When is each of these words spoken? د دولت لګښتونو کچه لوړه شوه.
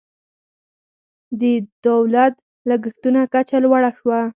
د 1.39 1.41
دولت 1.87 2.33
لګښتونو 2.69 3.21
کچه 3.33 3.57
لوړه 3.63 3.91
شوه. 3.97 4.21